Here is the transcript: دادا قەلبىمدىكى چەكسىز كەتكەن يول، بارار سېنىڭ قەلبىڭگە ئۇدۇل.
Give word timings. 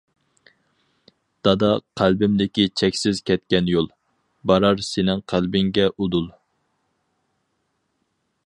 دادا 1.47 1.69
قەلبىمدىكى 2.01 2.65
چەكسىز 2.81 3.21
كەتكەن 3.31 3.69
يول، 3.75 3.91
بارار 4.53 4.83
سېنىڭ 4.89 5.23
قەلبىڭگە 5.35 5.89
ئۇدۇل. 5.93 6.27